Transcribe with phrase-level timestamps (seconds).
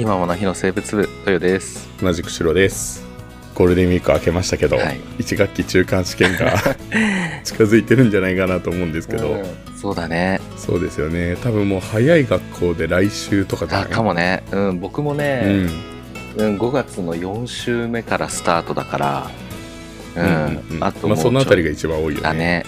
[0.00, 1.86] 今もの日の生物部豊です。
[2.00, 3.04] 同じく白です。
[3.54, 5.00] ゴールデンウィーク明けましたけど、はい。
[5.18, 6.54] 1学期中間試験が
[7.44, 9.44] 近づいてるんじゃないかなと思うんですけど、うん
[9.76, 10.40] そうだね。
[10.56, 11.36] そうですよね。
[11.42, 13.90] 多分もう早い学校で来週とかじゃあない？
[13.90, 15.70] かもね、うん、僕もうね、ん。
[16.38, 19.30] うん5月の4週目からスタートだから
[20.16, 20.34] うん、うんう
[20.74, 20.84] んうん。
[20.84, 22.22] あとまあ、そのあたりがが一番多いよね。
[22.22, 22.64] だね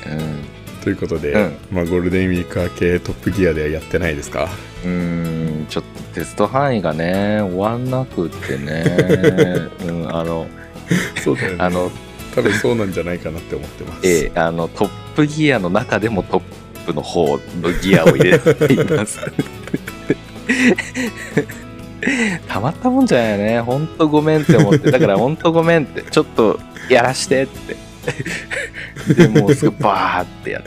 [0.85, 1.53] ということで、うん。
[1.71, 4.49] まあ、ゴールデンウィーク明けトップギアではやってないですか？
[4.85, 4.91] うん。
[4.91, 4.95] う
[5.63, 8.85] んちょっとテスト範囲がね終わんなくってね、
[9.87, 10.47] うん、あの
[11.23, 11.57] そうだよね。
[11.59, 11.91] あの
[12.35, 16.43] 多分そうなんじゃないかなって思ってます、ええあのトップギアの中でもトッ
[16.87, 19.21] プの方のギアを入れています。
[22.49, 23.61] たまったもんじゃないよね。
[23.61, 24.91] ほんとごめんって思って。
[24.91, 26.03] だからほんとごめんって。
[26.03, 26.59] ちょっと
[26.89, 27.77] やらしてって。
[29.15, 30.65] でもうすぐバーってやる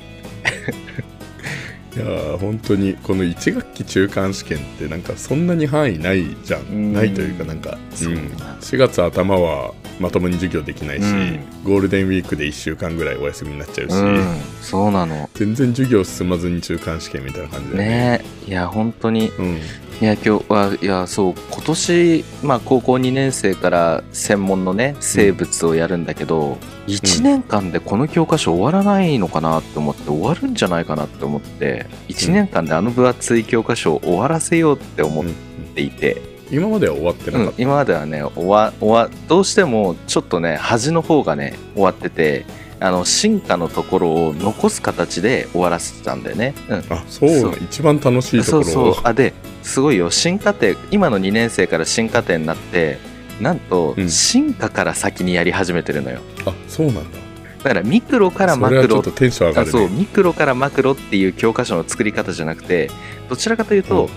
[1.96, 6.62] いやー本当にこの1学期中間試験ってなんかそんなに範囲ないじゃん。
[6.62, 6.94] うん。
[6.94, 8.18] ないというかなんか、そううん。
[8.18, 11.40] 4月頭はまともに授業できないし、うん。
[11.64, 14.42] ゴールデンウィークで1週間ぐらいお休みになっちゃうし、うん。
[14.62, 15.30] そうなの。
[15.36, 18.26] 全然授業進まずに中間試験みたいな感じでね。
[18.46, 19.30] いや本当に。
[19.40, 19.60] うん
[20.02, 26.58] いや今日はいやそう今年、まあ、高校2年生から専門のね生物をやるんだけど、
[26.88, 35.34] 1年間でこの教科書終わらないのかなって思って終わるんじゃないかなって思って1年間であの分厚い教科書を終わらせようって思っうん。
[35.76, 42.46] ていて、今までは終わってなうんかった、今まではね終わ終わどうしてもちょっとね端の方がね終わってて
[42.80, 46.54] あの進化のところを残す形で終わらせてたんだよね。
[46.70, 46.78] うん。
[46.90, 47.30] あそう。
[47.30, 47.58] なそう。
[47.62, 48.64] 一番楽しいところを。
[48.64, 49.04] そうそう。
[49.04, 49.34] あで
[49.66, 50.12] すごいよ。
[50.12, 53.00] 進化点今の2年生から進化点になって
[53.42, 54.10] なんとうん。
[54.10, 56.22] 進化から先にやり始めてるのよ。
[56.46, 57.18] あそうなんだ。
[57.64, 62.92] だからミクロからマクロそうミクロからマクロっていう教科書の作り方じゃなくて
[63.28, 64.08] どちらかというと、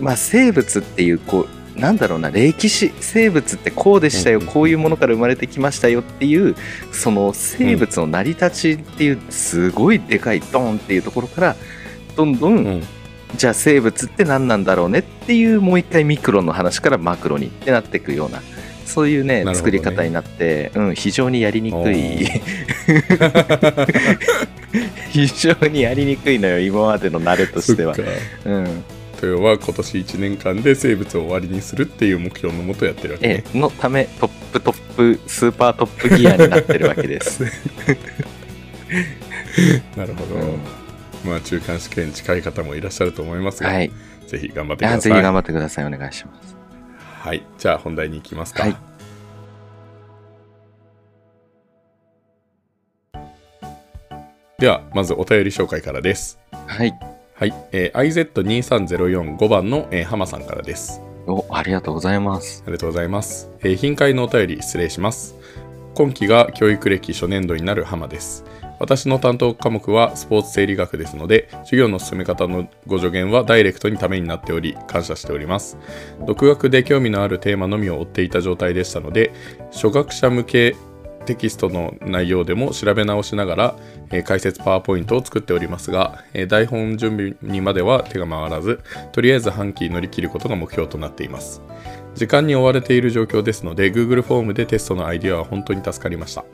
[0.00, 4.44] まあ生物っていうこうなんだろうな歴史生物ってこうでしたよ、うん。
[4.46, 6.54] うんこういうものから生まれてきましたよっていう
[6.92, 11.56] その生物の成り立ちっていうすごいでかいドンっていうところから
[12.14, 12.82] どんどん、うん
[13.36, 18.40] じゃあ生物って何なんだろうねっていうもう一回ミクロの話からマクロにってなっていくような
[18.84, 19.54] そういうねね。
[19.54, 22.28] 作り方になって、うん、非常にやりにくい。
[25.10, 27.94] 非常にやりにくいのよ今までの慣れとしては。
[28.44, 28.84] うん、
[29.22, 33.44] 豊は今年1年間で生物を終わりにするっていう目標のもとやってるわけね。
[33.52, 37.42] えのためトップトップスーパートップギアになってるわけです。
[39.96, 40.83] なるほど、うん
[41.24, 43.90] まあ中間試験近い方もいらっしゃると思いますが、はい、
[44.26, 46.56] ぜひ頑張ってくだあさいぜひ頑張ってくださいお願いします。
[47.20, 48.76] はいじゃあ本題に行きますか、はい
[54.58, 56.94] ではまずお便り紹介からですはい、
[57.34, 62.62] はい、えー、IZ23045 番の、えー、浜さんからですおありがとうございます。
[62.64, 63.50] ありがとうございます。
[63.60, 65.34] えー頻回のお便り失礼します。
[65.94, 68.44] 今期が教育歴初年度になる浜です。
[68.84, 75.78] 私の担当科目はスポーツ生理学ですので、授業の進め方のご助言はダイレクトにためになっており、感謝しております。
[76.26, 79.32] 独学で興味のあるテーマのみを追っていた状態でしたので、
[79.72, 80.76] 初学者向け
[81.24, 83.76] テキストの内容でも調べ直しながら、
[84.10, 88.80] えー解説パワーポイントを作っておりますが、えー台本準備にまでは手が回らず、
[89.12, 91.62] とりあえず半期乗り切ることが目標となっています。
[92.14, 96.44] 時間に追われている状況ですので Google フォームでテストのアイディアは本当に助かりました。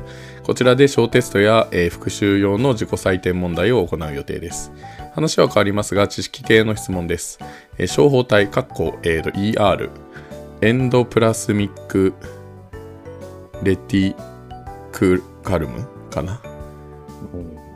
[0.42, 4.72] こちらで小テストや、えー復習用の自己採点問題を行う予定です。
[5.14, 7.38] 話は変わりますが知識系の質問です、
[7.78, 9.90] えー小胞体括弧、えーと ER
[10.62, 12.14] エンドプラスミック
[13.62, 14.14] レティ
[14.92, 16.40] クルカルムかな？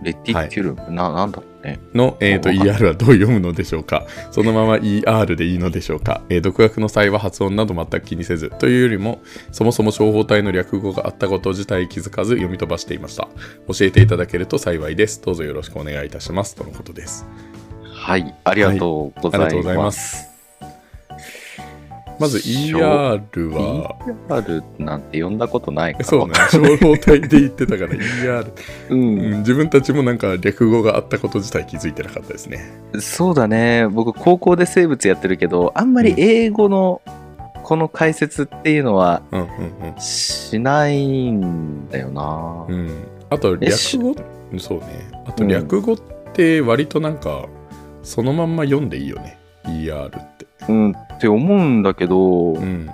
[0.03, 1.54] レティキュルム、ななんだろう？
[1.65, 1.81] ね。
[1.95, 4.07] の、えー、と ER はどう読むのでしょうか？
[4.31, 13.29] そのまま ER でいいのでしょうか、えー独学の際は発音など全く気にせずというよりもそもそも小胞体の略語があったこと自体気づかず読み飛ばしていました。
[13.73, 15.23] 教えていただけると幸いです。
[15.23, 16.55] どうぞよろしくお願いいたします。
[16.55, 17.27] とのことです。
[17.93, 19.47] はい、ありがとうございます。
[19.47, 19.75] ありがとうござ
[20.31, 20.34] い
[22.19, 23.19] まず ER は。
[24.29, 26.05] ER なんて呼んだことないから。
[26.05, 26.35] そうね。
[26.51, 28.53] 小胞体で言ってたから ER、
[28.91, 29.35] ううん。
[29.35, 29.39] ん。
[29.39, 32.61] 自分たちもなんか略語があったこと自体気づいてなかったですね。
[33.01, 33.89] そうだね。
[33.89, 37.03] 僕、高校で生物やってるけど、あんまり英語の
[37.65, 39.23] この解説っていうのは
[39.99, 42.67] しないんだよな。
[42.69, 44.15] うん、うん、あと略語
[44.59, 45.11] そうね。
[45.27, 45.97] あと略語っ
[46.35, 47.47] て割となんか
[48.03, 49.39] そのまんま読んでいいよね。
[49.65, 52.91] ER ってうん、って思うんだけど、うん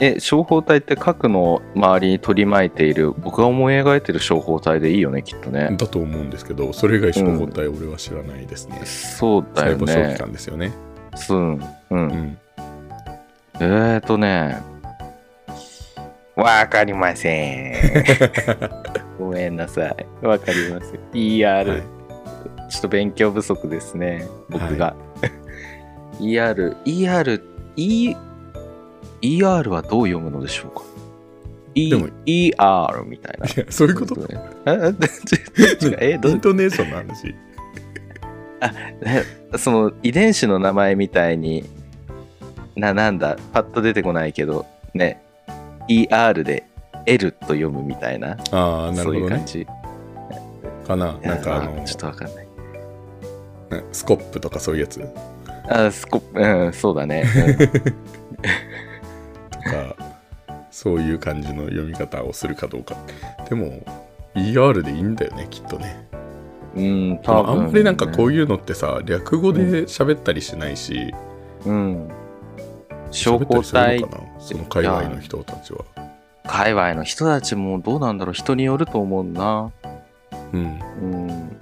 [0.00, 5.68] え、小胞体って核の周りに取り巻いている、僕が思い描いてる小胞体でいいよね、きっとね。
[5.76, 10.16] だと思うんですけどそれ以外小胞体俺は知らないですね、そうだよ細胞小器ね。
[10.18, 10.72] 官ですよね
[11.28, 11.60] うん、う。
[11.90, 12.38] うんん
[13.60, 14.62] えーとね、
[16.36, 17.74] わかりません。
[19.18, 19.88] ごめんなさ
[20.22, 20.26] い。
[20.26, 20.98] わかります。
[21.12, 22.02] ER、はい
[22.72, 24.96] ちょっと勉強不足ですね、僕が。
[26.20, 27.42] ER、ER、
[27.76, 28.14] E、
[29.22, 30.82] ER はどう読むのでしょうか
[31.74, 33.46] ?E でも ER みたいな。
[33.46, 34.16] いやそういうこと？
[34.66, 36.32] えどう？
[36.32, 37.34] イントネーションの話。
[39.02, 39.24] ね
[39.58, 41.64] その遺伝子の名前みたいに
[42.76, 43.36] ななんだ？
[43.52, 45.22] パッと出てこないけどね
[45.88, 46.64] ER で
[47.06, 48.36] L と読むみたいな？
[48.52, 49.22] ああ、なるそうほどね。
[49.22, 49.66] いう感じ
[50.86, 51.18] かな？
[51.22, 52.52] なんかあのまちょっとわかんないね
[53.92, 55.00] スコップとかそういうやつ？
[55.00, 55.06] と
[55.68, 57.24] あスコうんそうだね、
[59.62, 59.96] か、
[60.70, 62.96] そういう感じの読み方をするかどうか。
[63.48, 63.82] でも、
[64.34, 66.08] ER でいいんだよね、きっとね。
[66.74, 71.12] うん、うん、でもあんまりなんかこういいうのってさ、略語で喋ったりしないし、
[71.64, 72.08] うん、うん、
[73.10, 75.84] 小喋ったりする胞体のかなその界隈の人たちは。
[76.44, 78.34] 界隈の人たちもどうなんだろう？
[78.34, 79.70] 人によると思うな
[80.52, 80.80] うん。
[81.00, 81.56] うん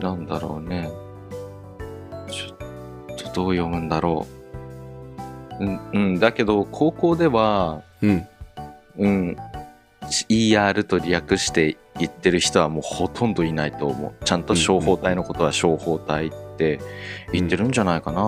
[0.00, 0.90] なんだろうね
[3.34, 4.26] どう読むんだろ
[5.60, 8.28] ううん、うん、だけど高校ではうん。
[8.96, 9.36] うん、
[10.28, 14.24] ER と略して言ってる人はもうほとんどいないと思う。
[14.24, 16.80] ちゃんと小胞体のことは小胞体って
[17.32, 18.20] 言ってるんじゃないかな。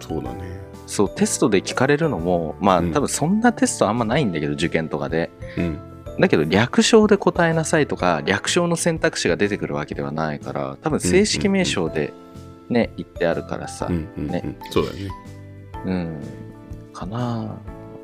[0.00, 0.58] そうだね。
[0.86, 5.30] そう、テストで聞かれるのも、まあうん多分そんなテストあんまないんだけど、受験とかで。
[5.56, 5.78] うん。
[6.18, 12.12] だけど略称で答えなさいとか、略称の選択肢が出てくるわけではないから、多分正式名称で
[12.68, 13.92] ね、言ってあるからさう。
[13.92, 14.08] ん。
[14.16, 14.26] うん。
[14.28, 15.10] ねうんそうだよね。
[15.86, 16.20] うん。
[16.92, 17.56] かな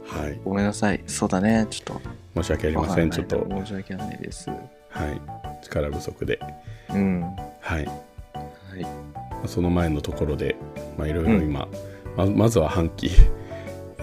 [0.07, 0.41] はい。
[0.45, 1.03] ごめんなさい。
[1.07, 1.67] そうだね。
[1.71, 2.43] ちょっと。
[2.43, 3.11] 申し訳ありません。
[3.11, 4.51] ちょっと、申し訳ないです。
[4.51, 4.57] は
[5.07, 5.21] い。
[5.63, 6.39] 力不足で。
[6.91, 7.23] うん。
[7.61, 7.87] はい。
[7.87, 7.91] は
[8.77, 8.83] い。
[8.83, 10.57] まあその前のところで、
[10.97, 11.69] まあ、いろいろ今、
[12.17, 13.11] ままずは半期。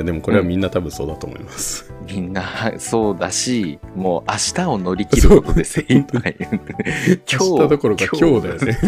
[0.01, 1.93] いやでもこれはみんな多分そうだと思います。
[2.07, 2.43] みんな
[2.79, 6.35] そうだし、もう明日を乗り切ることで精一杯。
[6.39, 6.49] 今
[7.39, 8.79] 明日どころか今日だよね。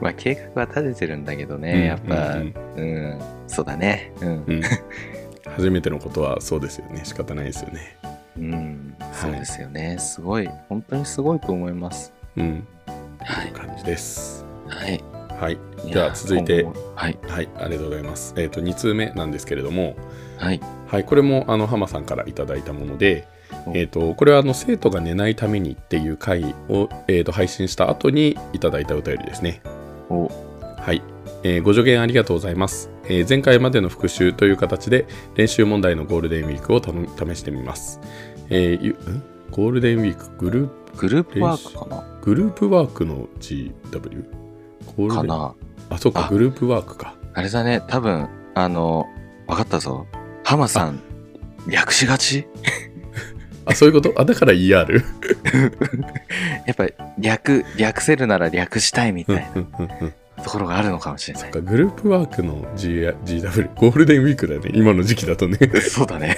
[0.00, 2.84] まあ計画は立ててるんだけどね、やっぱ、うんうんう
[3.16, 4.12] んそうだね。
[4.20, 4.28] うん。
[4.28, 4.62] うん
[5.56, 7.02] 初めてのことはそうですよね。
[7.04, 7.98] 仕方ないですよね。
[8.38, 9.98] うん、そうですよね。
[9.98, 12.12] すごい、本当にすごいと思います。
[12.36, 12.66] うん。
[13.18, 13.52] はい。
[13.52, 14.46] 感じです。
[14.66, 15.11] はい。
[15.40, 15.58] はい。
[15.90, 17.18] では続いてはい。
[17.28, 18.34] はい、ありがとうございます。
[18.36, 19.96] えっ、と、2通目なんですけれども、
[20.38, 20.60] はい。
[20.86, 23.26] はい、これもあの浜さんからいただいたもので、
[23.66, 29.62] おえー、とこれはあの生徒が寝ないためにっていう回を、えー、と配信した後にいただいたお便りですね。
[30.08, 30.30] お、
[30.78, 31.02] はい、
[31.42, 38.00] えーご助言ありがとうございます、えー前回までの復習という形で練習問題のゴールデンウィークを試してみます。
[38.50, 38.96] えー
[39.50, 40.96] ゴールデンウィークグループ？
[40.96, 42.20] グループワークかな？
[42.22, 44.41] グループワークの GW?
[45.08, 45.54] かな
[45.90, 47.14] あ、そうか、あグループワークか。
[47.34, 49.06] あれだね、多分、あの、
[49.46, 50.06] わかったぞ。
[50.44, 51.00] ハマさん、
[51.68, 52.46] 略しがち？
[53.64, 54.12] あ、そういうこと？
[54.20, 55.02] あ、だから ER?
[56.66, 61.42] やっぱり略、略せるなら略したいみうんたいなところがあるのかもしれない。
[61.44, 62.88] そっか、グループワークの G
[63.24, 65.58] GW、ゴールデンウィークだね、今の時期だとね。
[65.90, 66.36] そうだね。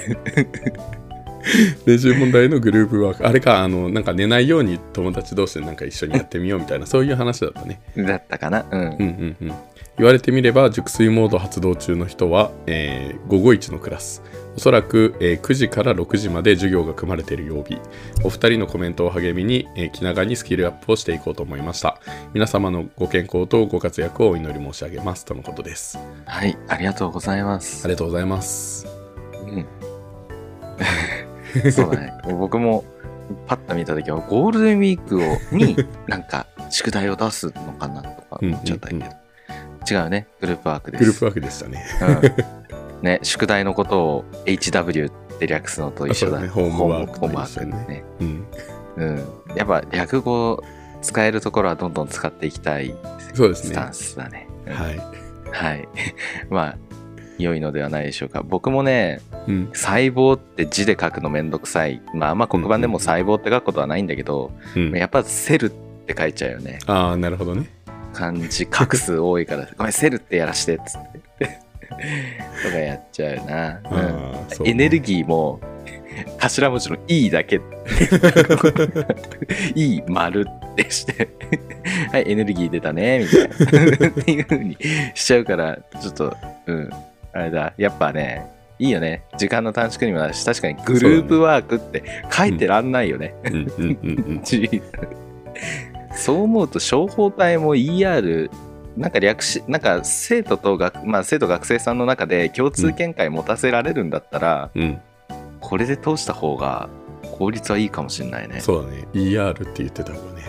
[1.85, 3.27] 練習問題のグループワーク。
[3.27, 7.79] あれか、あの、なんか寝ないように友達同士でなんか一緒にやってみようみたいな、そういう話だったね。
[7.97, 8.65] だったかな。
[8.71, 8.81] うん。
[8.81, 9.53] うんうんうん。
[9.97, 14.21] 言われてみれば、熟睡モード発動中の人は、えー午後1のクラス。
[14.57, 17.77] おそらく、えー9時から6時まで授業が組まれている曜日。
[18.23, 21.99] お二人のコメントを励みに、えー気長にスキルアップをしていこうと思いました。
[22.33, 25.23] 皆様のご健康とご活躍をお祈り申し上げます。
[25.23, 25.97] とのことです。
[26.25, 27.85] はい、ありがとうございます。
[27.85, 28.85] ありがとうございます。
[29.47, 29.65] うん。
[31.71, 32.13] そうだね。
[32.23, 32.83] 僕も、
[33.47, 35.75] パッと見たときは、ゴールデンウィークをに、
[36.07, 39.05] なんか、宿題を出すのかなとか思っちゃったけど。
[39.05, 39.11] うん
[39.87, 40.27] 違うね。
[40.41, 41.03] グループワークです。
[41.03, 41.85] グループワークでしたね。
[42.99, 48.03] うん、ね、宿題のことを HW って略すのと一緒だねホームワークホームワークねね。
[48.19, 48.47] うん。
[48.97, 49.25] うん。
[49.55, 50.63] やっぱ略語
[51.01, 52.95] 使えるところはどんどん使っていきたい
[53.35, 53.69] そうですね。
[53.69, 54.47] スタはンスだね。
[54.65, 54.75] うんい。
[55.51, 55.87] はい。
[56.49, 56.77] まあ、
[57.37, 58.43] 良いのではないでしょうか。
[58.43, 59.69] 僕もね、うん。
[59.73, 62.01] 細胞って字で書くのめんどくさい。
[62.13, 66.79] まあ、あんま黒板でも細胞って書くことはないんだけど、うん、やっぱセルって書いちゃうよね。
[66.87, 67.69] ああ、なるほどね。
[68.13, 71.01] 漢字画数多いから、 ごめん、セルってやらしてっつっ
[71.39, 71.59] て。
[72.63, 73.79] とかやっちゃうな。
[74.59, 75.59] うエネルギーも
[76.39, 77.59] 頭文字の E だけ
[79.75, 81.29] E 丸ってして
[82.11, 84.77] はいエネルギー出たねみたいなっていう風に
[85.13, 86.35] しちゃうからちょっと
[86.67, 86.89] うん
[87.35, 87.73] あれだ。
[87.77, 88.49] やっぱね
[88.79, 89.23] いいよね。
[89.37, 93.35] 時間の短縮にもなるし確かにグループワークって書いてらんないよね、
[96.15, 98.49] そう思うと小胞体も ER
[98.97, 105.01] なんか略しなんか生徒と学、まあ、生徒学生さんの中で共通見解持たせられるんだったら、うん。
[105.59, 106.89] これで通した方が
[107.37, 108.61] 効率はいいかもしれないね。
[108.61, 109.07] そうだね。
[109.13, 110.43] ER って言ってた方がね。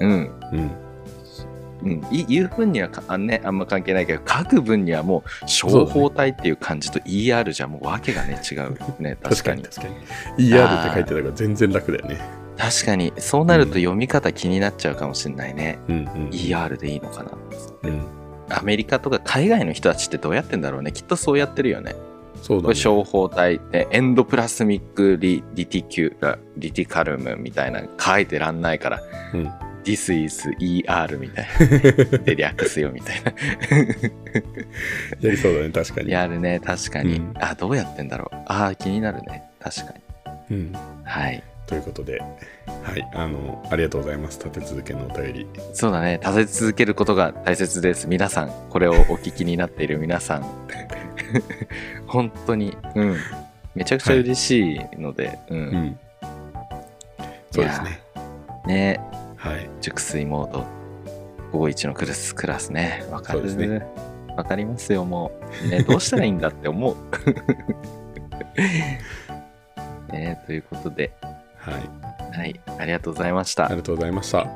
[0.00, 0.10] うん。
[0.52, 0.83] うん
[1.84, 9.82] うん、い言う分にはかあ,、ね、あんま関係ないけど書く分にはもう小法体っていう感じと ER じゃもう訳がね違うね確かに確か
[10.38, 10.48] に。
[10.48, 12.20] ER って書いてたから全然楽だよね
[12.56, 17.32] 確かにそうなると読み方気になっちゃうかもしれないね、うんうん ER でいいのかな
[17.82, 18.02] うん。
[18.48, 20.92] アメリカとか海外の人たちってどうやってんだろうね。
[20.92, 21.94] きっとそうやってるよね。
[22.42, 22.74] そうだね。
[22.74, 29.00] 小法体でエンドプラスミックリリティキュラリティカルムみたいなの書いてらんないから。
[29.32, 29.50] うん
[29.84, 31.46] This is ER みたい
[32.10, 32.18] な。
[32.24, 33.32] で略すよみたいな。
[35.20, 36.10] やりそうだね確かに。
[36.10, 37.34] やるね確かに、うん。
[37.38, 38.36] あどうやってんだろう。
[38.46, 39.44] あー気になるね。
[39.60, 39.94] 確か
[40.50, 40.56] に。
[40.56, 40.72] うん。
[41.04, 41.42] はい。
[41.66, 43.08] ということではい。
[43.14, 45.46] あのありがとうございます立て続けのお便り。
[45.72, 46.18] そうだね。
[46.22, 48.08] 立て続けることが大切です。
[48.08, 50.44] 皆さんこれをお聞きになっている皆さん。
[52.06, 52.76] 本当に。
[52.94, 53.16] うん。
[53.74, 55.98] めちゃくちゃ嬉しいので、うん、うん。
[57.50, 58.00] そうですね。
[58.66, 59.00] ね
[59.44, 59.68] はい。
[59.82, 60.64] 熟睡モード。
[61.52, 63.04] 午後一のクラスクラスね。
[63.10, 63.42] わかる。
[63.42, 63.86] ですね。
[64.38, 65.32] わかりますよも
[65.66, 65.68] う。
[65.68, 66.96] ねどうしたらいいんだって思う。
[70.10, 71.12] ね ということで。
[71.58, 71.74] はい。
[72.34, 72.58] はい。
[72.78, 73.66] ありがとうございました。
[73.66, 74.48] ありがとうございました。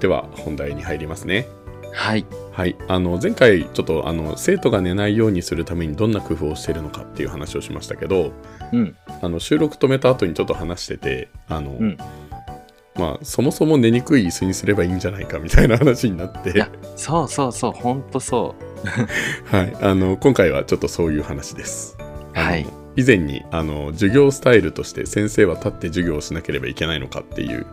[0.00, 1.46] では本題に入りますね。
[1.92, 2.24] はい。
[2.50, 8.32] はい、あの前回ちょっとあの生徒が寝ないようにするためにどんな工夫をしているのかっていう話をしましたけど
[8.72, 8.96] うん。
[9.20, 11.98] あの収録止めた後にちょっと話しててあの、うん
[12.96, 16.50] まあそもそも寝にくい椅子にすればいいんじゃないかみたいな話になって。
[16.50, 18.54] いやそうそうそうほんとそ
[19.46, 21.96] はい、あの今回はちょっとそういう話です。
[22.34, 22.66] はい。
[22.96, 27.66] 以前にあの授業スタイルとして先生は立って授業をしなければいけないのかっていう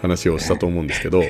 [0.00, 1.22] 話をしたと思うんですけど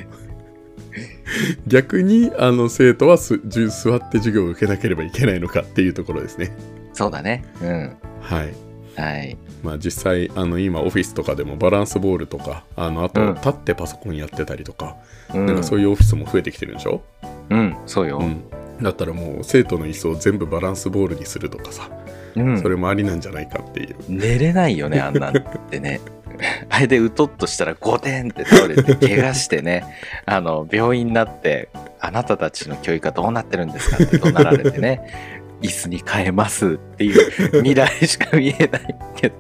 [1.67, 6.57] 逆にあの生徒はす座って授業を受けなければいけないのかっていうところですね。
[6.93, 7.45] うそうだね。
[7.61, 7.97] うん。
[8.21, 8.64] はい
[8.97, 9.37] はい。
[9.63, 13.35] まあ、実際あの今オフィスとかでもバランスボールとかあのあとうん。
[13.35, 14.97] 立ってパソコンやってたりとか、
[15.33, 15.47] うん。
[15.47, 17.03] なんかそういうオフィスも増えてきてるんでしょ、
[17.51, 18.45] うんそうよ、うん、
[18.83, 21.91] だったらもう生徒の椅子を全部バランスボールにするとかさ、
[22.37, 22.61] うん。
[22.61, 23.97] それもありなんじゃないかっていう。
[24.09, 26.01] 寝れないよねあんなんってね。
[26.71, 29.85] あれでうとっとしたらゴテンって倒れて怪我してね
[30.27, 31.69] あの病院になって
[32.01, 37.31] あなたたちの教育はどうなってるんですかって怒鳴られてね椅子に変えますっていう
[37.63, 39.35] 未来しか見えないけど。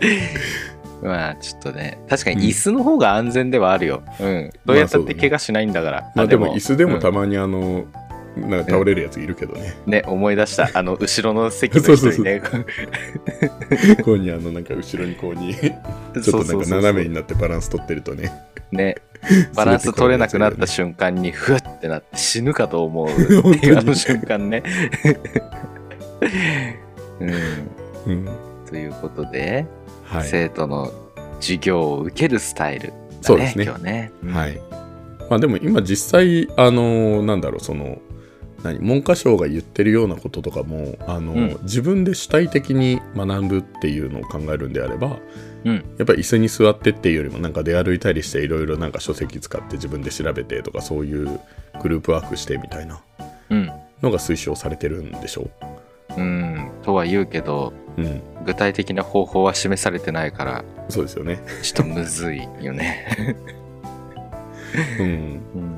[1.02, 7.00] まあちょっとね確かに椅子の方が安全ではあるよ、うん、どうやったって怪我しないんだから、まあでも椅子でもうん。
[7.00, 7.84] たまにあの、
[8.36, 12.42] なんか倒れるやついるけどね、ね思い出した あの後ろの席の人にね。
[14.04, 18.32] こうにあのなんか後ろにこうにちょっとなんか斜めになってバランス取ってるとね。
[18.72, 18.96] ね、
[19.54, 23.08] バランス取れなくなった瞬間にふわってなって死ぬかと思う。
[23.08, 24.62] っていうあの瞬間ね。
[27.20, 27.32] うん、
[28.06, 28.28] うん。
[28.68, 29.66] ということで、
[30.04, 30.24] はい。
[30.24, 30.92] 生徒の
[31.40, 33.64] 授業を受けるスタイル、だね、そうですね。
[33.64, 34.12] 今日ね。
[34.24, 34.32] うん。
[34.32, 34.60] はい。
[35.28, 37.98] まあでも今実際あのなんだろうその
[38.62, 41.58] 何文科省が言ってるようなこととかもあの、うん。
[41.62, 45.18] 自分で主体的に学ぶっていうのを考えるんであれば、
[45.66, 45.74] うん。
[45.98, 51.40] やっぱり椅子に座ってっていうよりもなんか出歩いたりしていろいろなんか書籍使って自分で調べてとかそういう
[51.82, 53.02] グループワークしてみたいな
[53.50, 53.70] うん。
[54.02, 55.48] のが推奨されてるんでしょ？
[56.16, 58.02] うん、とは言うけど、う。
[58.02, 61.40] うん、具体的な方法は示されてないから、そうですよね。
[61.62, 63.36] ちょっとむずいよね。
[65.00, 65.76] うん、うん。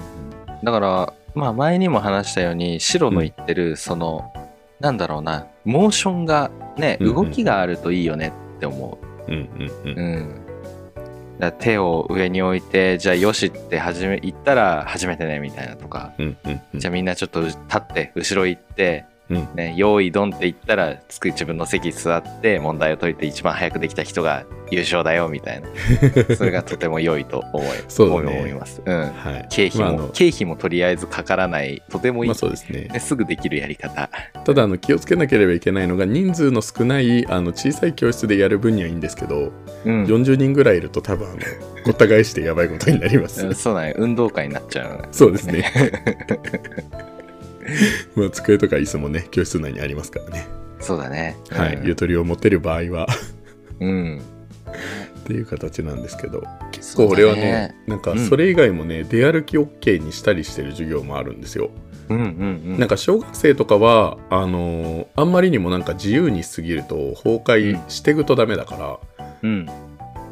[0.64, 4.32] だから、まあ前にも話したように、白の言ってる、その、
[4.80, 7.14] なんだろうな、モーションがね、うんうん。
[7.14, 9.94] 動きがあるといいよねって思うん、うん、うう。
[9.94, 9.98] ん。
[9.98, 10.44] うん。
[11.38, 16.80] だ手を上に置いて、じゃあよしって始め、言ったら初めてね、みたいなとか、うん、うん、うん。
[16.80, 25.68] じゃあみんなちょっと立って、後ろ行って、うんね、用意ドンって言ったら、つく自分の席座って、問題を解いて一番早くできた人が優勝だよ、みたいな。
[26.36, 28.80] それがとても良いと思いそうだね思います。
[28.84, 28.94] うん。
[28.94, 29.46] はい。
[29.50, 32.88] 経費も、まあ経費もとりあえずかからない、とてもいい、まあそうですね。
[32.90, 34.08] ねすぐできるやり方。
[34.44, 39.52] ただあの気をつけなければいけないのが人数の少ないあの小さい教室でやる分にはいいんですけど、
[39.84, 40.04] うん。
[40.04, 41.38] 40人ぐらいいると多分あの
[41.84, 43.54] ごった返してやばいことになりますうん。
[43.54, 43.94] そうだね。
[43.98, 45.08] 運動会になっちゃう。
[45.10, 45.70] そうですね。
[48.14, 50.46] まあ机とか椅子もね教室内にありますからね。
[50.80, 51.36] そうだね。
[51.50, 53.06] はい、うんゆとりを持てる場合は
[53.80, 54.20] うん。
[55.20, 61.70] っていう形なんですけど結構俺はねなんかそれ以外もね、出歩き OK にしたりしてる授業もあるんですよ。
[62.08, 62.78] うんうんうん。
[62.78, 69.66] なんか小学生とかはあのーあんまりにもなんか自由にしすぎると崩壊していくとダメだから、うん。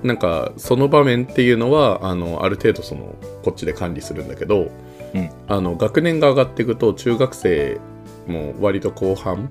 [0.02, 4.70] なんかその場面っていうのはあのある程度そのこっちで管理するんだけど、
[5.16, 7.80] うんあの学年が上がっていくと中学生
[8.26, 9.50] も割と後半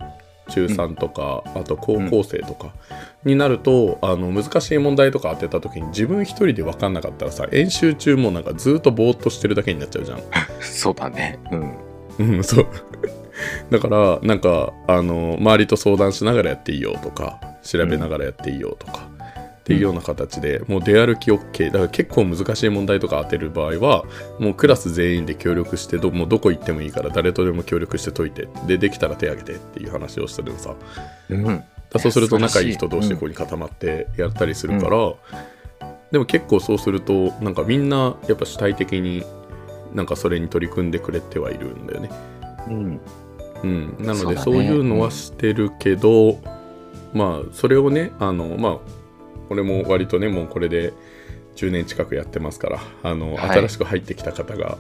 [0.50, 2.74] 中3とか、あと高校生とか
[3.24, 10.20] になると、あの難しい問題とか当てた時に自分一人で分かんなかったらさ演習中もなんかずっとぼーっとしてるだけになっちゃうじゃん。
[10.62, 11.40] そうだね。
[11.52, 11.78] うん。
[12.20, 12.68] うん、そう。
[13.70, 19.10] だから、なんか、あの、周りと相談しながらやっていいよとか、調べながらやっていいよとか、
[19.66, 21.66] っていうような形で、もう出歩き OK。
[21.66, 24.06] だから結構難しい問題とか当てる場合は、
[24.38, 30.76] もうクラス全員で協力してど、もうどこ行ってもいいから誰とでも協力して解いて、で、できたら手挙げてっていう話をしてるのさ。
[31.30, 31.64] うん。
[31.90, 35.14] だそうすると仲いい人同士でうんここに固まってやったりするから、
[36.12, 39.24] でも結構そうするとなんかみんなやっぱ主体的に
[39.96, 42.10] なんかそれに取り組んでくれてはいるんだよね。
[42.68, 43.02] うん。
[43.64, 46.38] うん、なのでそういうのはしてるけど、
[47.14, 48.78] まあそれをねあのまあ
[49.50, 50.94] 俺も割とねもうこれで
[51.56, 54.78] 10年近くやってますからあの、はい新しく入ってきた方が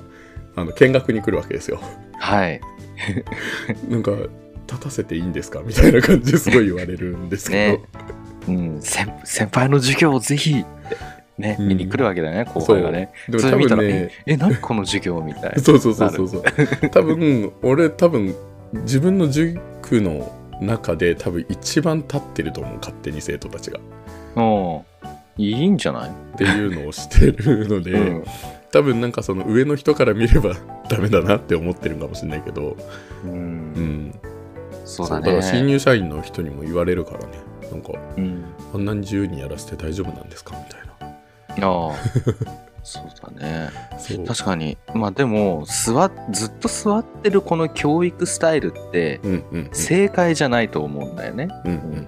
[0.55, 1.79] あの見学に来るわけですよ。
[2.17, 2.61] はい。
[3.89, 4.11] なんか
[4.67, 7.83] 立たせていいんですかみたいな感じですごい言われるんですけど、ね
[8.47, 8.81] うん。
[8.81, 10.65] 先先輩の授業をぜひ、
[11.37, 13.11] ね、うん見に来るわけだよね、後輩がね。
[13.27, 15.59] でも多分ねえ、え、何この授業みたいな。
[15.61, 16.43] そうそうそうそうそう
[16.89, 18.33] 多分俺多分
[18.73, 20.31] 自分の塾の
[20.61, 23.79] 中で多分一番立ってると思う勝手に生徒たちが。
[24.35, 24.81] うん。
[25.37, 26.09] いいんじゃない？
[26.09, 28.23] っていうのをしてるので、うん。
[28.71, 30.53] 多分なんかその上の人から見れば
[30.89, 32.75] ダメだなって思ってるかもしれないけど、
[33.25, 33.27] う。
[33.27, 34.15] うんん、
[34.85, 35.73] そうだだから新ね。
[35.73, 37.27] 入社員の人にも言われるからね
[37.71, 38.43] なんかうん。
[38.73, 40.55] あんなに自由にやらせて大丈夫なんですか？
[40.57, 41.95] みたいなああ。
[42.87, 43.03] そう
[43.35, 43.69] だね。
[44.27, 44.77] 確かに。
[44.93, 51.47] まあでも、座っずっと座ってるこの教育スタイルって、うんうん正解じゃないと思うんだよね。
[51.65, 52.07] うんうんで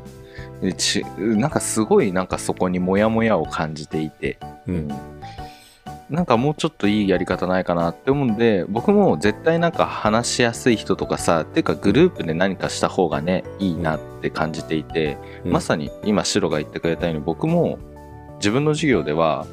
[0.78, 4.76] ちなんかすごいなんかそこにモヤモヤを感じていて、うん。
[4.76, 4.92] うん。
[6.10, 15.52] なんかもうちょっといいやり方ないかなって思うんで僕も絶対なんか話しやすい人とかさっていうかグループで何かした方がねいいなって感じていて、うん。
[15.52, 17.78] まさに今シロが言ってくれたように僕も
[18.38, 19.46] 自分の授業では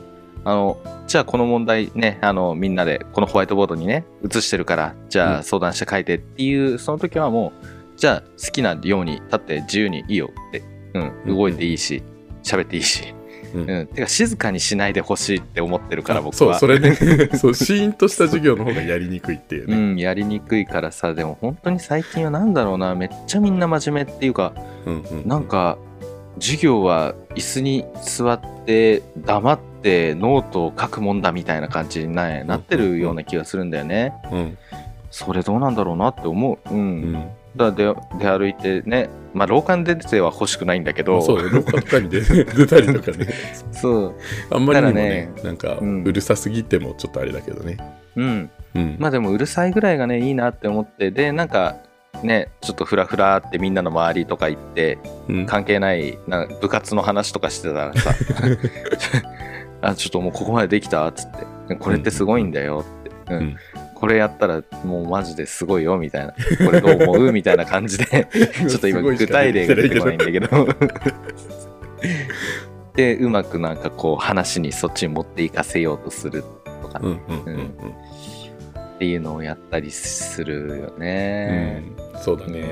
[0.45, 5.39] あのじゃあこの問題ねあのみんなでこのホワイトボードにね写してるからじゃうん。
[5.39, 10.63] あ相談して書いてっていうその時はもうじゃあ好きなように立って自由にいいよって、
[10.95, 12.03] うん、うん動いていいし
[12.43, 13.15] 喋っていいし、
[13.55, 13.71] うん。
[13.71, 16.33] うん、てか静かにしないでほしいって思ってるから僕は。
[16.39, 16.95] そうそれね。
[17.37, 22.95] そうシーンとした授業の方がやりにくいっていううね、ん、やりにくいからさでも本当に最近はなんだろうな。
[22.95, 24.53] めっちゃみんな真面目っていうか
[24.87, 25.79] うんうんなんか
[26.39, 34.13] 授業は椅子に座って黙ってノートを書くもんだみたいな感じにななってるような気がするんだよね。
[34.33, 34.59] うん。
[35.11, 36.75] それどうなんだろうなって思う。
[36.75, 36.79] うん。
[36.79, 36.83] う
[37.17, 37.25] ん
[37.57, 43.29] だから出出歩いてね、まあ廊下に出ては欲しくないんだけど、そうだ廊下とかに出出たりとかね。
[43.73, 44.15] そう。
[44.51, 47.77] あんまりにもねだなんかうるさすぎてもちょっとあれだけどね。
[48.17, 48.51] うん。
[48.75, 48.97] うん。
[48.99, 51.77] まあでもうるさいぐらいがね、いいなって思って、で、なんか、
[52.23, 55.47] ね、ちょっとフラフラってみんなの周りとか行って、うん。
[55.47, 58.15] 関係ないなんか部活の話とかしてたらさ
[59.83, 61.31] あちょっともうここまでできたっつっ
[61.69, 63.39] てこれってすごいんだよって、うん。
[63.39, 63.57] うん
[64.05, 66.39] これやったらもうマジですごいよみたいなこ
[66.73, 68.05] れどう思うみたいな感じで
[68.69, 70.47] ちょっと今具体例が出てこないんだけど。
[72.97, 76.45] でうまくなんかこう話にそっちに持っていかせようとする
[76.83, 77.73] とか、うんうんうんうん。
[78.97, 81.83] っていうのをやったりするよね、
[82.15, 82.67] うんそうだね、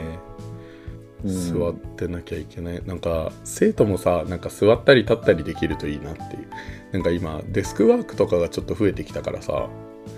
[1.24, 2.82] うん座ってなきゃいけない。
[2.84, 6.28] なんか生徒もさなんか座ったり立ったりできるといいなっていう。
[6.92, 9.70] なんか今デスクワークとかがちょっと増えてきたからさ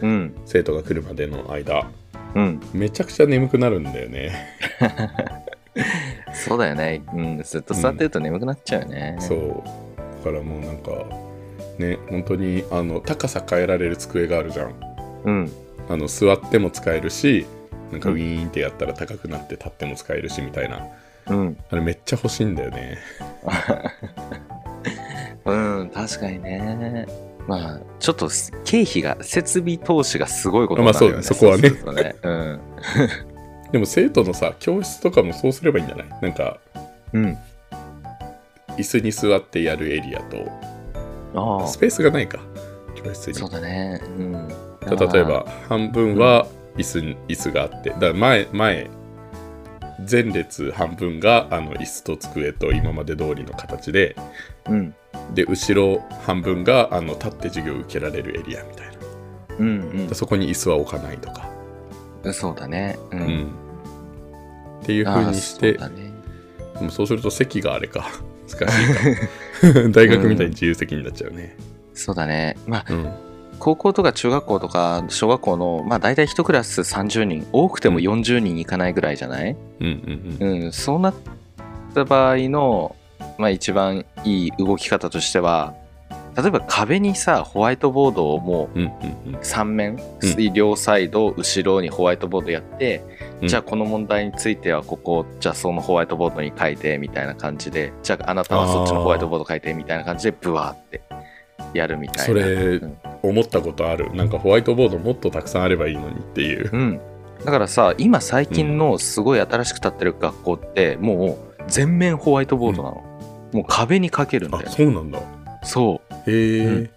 [0.02, 0.34] うん。
[0.46, 1.86] 生徒が来るまでの間
[2.34, 2.60] うん。
[2.72, 4.32] めちゃくちゃ眠くなるんだよね、
[6.34, 9.62] そうだよね、うん、ずっと座ってると眠くなっちゃうよね、そう。
[10.24, 10.90] だからもうなんか
[11.78, 14.74] ね本当にあの高さ変えられる机があるじゃん。
[15.24, 15.52] うん。
[15.88, 17.46] あの座っても使えるし
[17.92, 20.86] なんかウィーンってやったら高くなって立っても使えるしみたいな。
[21.28, 21.56] うん。
[21.70, 22.98] あれめっちゃ欲しいんだよね。
[25.44, 27.06] うん、確かにね。
[27.46, 28.28] まあ、ちょっと
[28.64, 31.14] 経費が、設備投資がすごいことになるよね。
[31.16, 31.70] まあそうそこはね
[32.02, 32.16] ね。
[32.22, 32.60] うん。
[33.72, 36.08] でも生徒のさ教室とかもそうすればいいんじゃない？
[36.22, 36.58] なんか
[37.12, 37.36] うん。
[38.78, 40.36] 椅子に座ってやるエリアと
[41.60, 42.38] ああ、スペースがないか
[42.94, 44.00] 教室にそうだね。
[44.02, 44.48] うん。
[45.12, 48.90] 例えば半分は椅子に椅子があってだから前前
[50.10, 54.16] 前列半分があの椅子と机と今まで通りの形で
[54.68, 54.94] うん。
[55.32, 58.94] で後ろ半分があの立って授業を受けられるエリアみたいな。
[59.58, 61.48] うんでそこに椅子は置かないとか、
[62.24, 62.34] うん。
[62.34, 62.98] そうだね。
[63.12, 63.16] う。
[63.16, 63.22] うん。
[63.22, 63.46] ん
[64.82, 66.12] っていう風にしてね。
[66.78, 68.10] でもそうすると席があれか。
[68.50, 69.88] 難しいか。
[69.90, 71.56] 大学みたいに自由席になっちゃうね。
[71.94, 72.56] そうだね。
[72.66, 73.12] まあ、うん。
[73.58, 77.46] 高校とか中学校とか小学校のまあ大体1クラス30人。
[77.52, 80.48] 多くても40人いかないぐらいじゃない、うんうん。
[80.64, 81.14] うん、そうなっ
[81.94, 82.94] た場合の、
[83.38, 85.74] まあ、一番いい動き方としては
[86.36, 88.86] 例えば壁にさホワイトボードをもううん
[89.26, 89.40] うんうん。
[89.40, 90.00] 3面、う
[90.52, 93.04] 両サイド後ろにホワイトボードやって、
[93.40, 93.48] うん。
[93.48, 101.02] じゃあこの問題についてはここじゃあそのホワイトボードに書いてみたいな感じでじゃああなたはそっちのホワイトボード書いてみたいな感じでブワーって
[101.72, 102.24] やるみたいな。
[102.24, 102.96] それうん。
[103.22, 104.12] 思ったことある？
[104.14, 106.70] なんかホワイトボードもっとたくさんあればいいのにっていう。
[106.72, 107.00] うん、
[107.44, 113.13] だからさ今最近のすごい新しく建ってる学校ってもう全面ホワイトボードなの、
[113.54, 115.20] もう壁にかけるんだあよそうなんだ。
[115.62, 116.30] そう。
[116.30, 116.90] へえ、うん。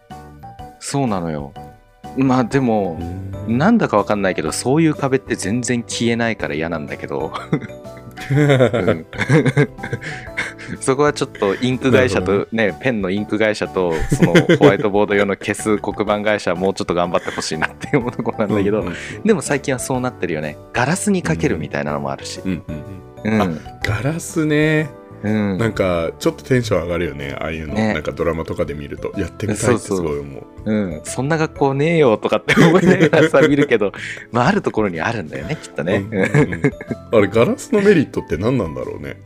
[0.80, 1.54] そうなのよ。
[2.17, 2.98] まあでも
[3.48, 3.58] うん。
[3.58, 7.32] なんだかわかんないけどそういう壁って全然消えないから嫌なんだけど、
[8.32, 9.06] うん。
[10.82, 12.76] そこはちょっとインク会社とね。
[12.82, 18.93] ペンのインク会社とそのホワイトボード用の消す黒板会社はもうちょっと頑張ってほしいなって思うところなんだけど、うんうん
[19.24, 20.58] でも最近はそうなってるよね。
[20.74, 22.84] ガラスにかけるみたいなのもあるし、うんうん
[23.24, 23.41] うん。
[23.41, 23.62] うん。
[23.84, 24.89] ガラスね
[25.23, 25.58] うん。
[25.58, 27.93] なんかちょっとテンション上がるよねああいうの、ね。
[27.93, 29.12] なんかドラマとかで見ると。
[29.17, 30.43] やってみたいってすごい思う。
[30.65, 33.93] うん、そんな学校ねえよとかって思いながらさ見るけど、
[34.32, 36.23] まあ、あるところにあるんだよねきっとね、うんうんう
[36.58, 36.62] ん。
[37.13, 39.17] あれガラスのメリットって何なんだろうね。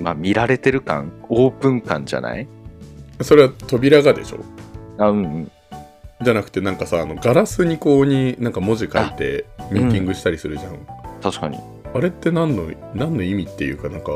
[0.00, 2.48] まあ見られてる感オープン感じゃない？
[3.20, 4.38] それは扉がでしょ？
[4.98, 5.50] あうんうん。
[6.22, 10.78] じゃなくてなんかさあのガラスにこうになんか文字書いてミーティングしたりするじゃん、
[11.22, 11.58] 確かに
[11.92, 14.12] あれって何の何の意味っていうかなんか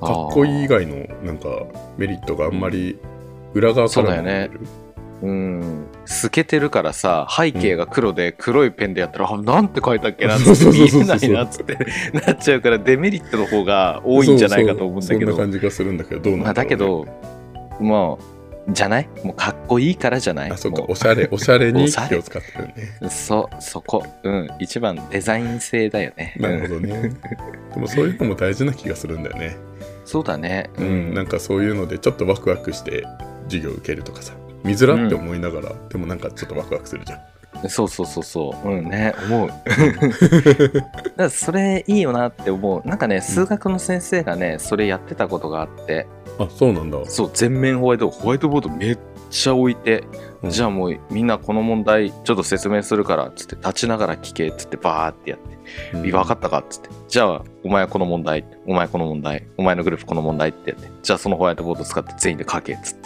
[0.00, 1.48] かっこいい以外のなんか
[1.96, 2.98] メリットがあんまり
[3.54, 4.60] 裏側からも見える。
[5.20, 5.86] うん。
[6.06, 11.76] 透けてるからさ背景が黒で黒いペンでやったら、あなんて書いたっけなって見えないなっつって。
[12.14, 17.06] なっちゃうからデメリットの方が多いんじゃないかと思うんだけそうそんなど感じがするんだけどどうなんまあ、だろう、ね、だけど
[17.80, 18.37] まあ
[18.70, 19.08] じゃない？
[19.24, 20.50] もうかっこいいからじゃない？
[20.50, 20.82] あそうか。
[20.88, 22.74] おしゃれ おしゃれに気を使ってるね。
[23.10, 24.04] そうそこ。
[24.22, 24.48] うん。
[24.58, 26.34] 一番デザイン性だよね。
[26.38, 27.10] なるほうんどね。
[27.74, 29.56] でもそういうのも大事な気がするんだよね。
[30.04, 30.70] そうだね。
[30.78, 33.04] うん、なんかそういうのでちょっとワクワクして
[33.44, 34.32] 授業受けるとかさ。
[34.64, 37.20] 見づらって思いながら、でもなんかちょっとワクワクするじゃん。
[37.68, 38.68] そうそうそうそう。
[38.68, 38.88] うん。
[38.88, 39.14] ね。
[39.28, 39.48] 思う。
[39.48, 40.82] だか
[41.16, 42.86] らそれいいよなって思う。
[42.88, 46.06] なんかね数学の先生がねそれやってたことがあって
[46.38, 48.98] あそうなんだそう全面ホワイトホワイトボードめっ
[49.30, 50.04] ちゃ置いて、
[50.42, 55.58] うんじゃあもうみんなこの問題ちょっと説明するからっつって立ちながら聞けっつってバーってやって
[55.94, 56.90] うん分かったかっつって。
[57.08, 60.90] じゃあ、お前はこの問題、お前この問題、お前のグループこの問題ってやって。
[61.02, 62.96] じゃあそのホワイトボード使って全員で書けっつっ